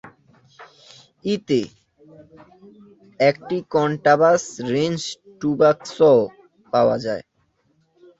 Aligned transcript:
ই-তে 1.25 1.59
একটি 3.19 3.57
কন্ট্রাবাস-রেঞ্জ 3.75 4.99
টুবাক্সও 5.39 6.17
পাওয়া 6.73 6.97
যায়। 7.05 7.23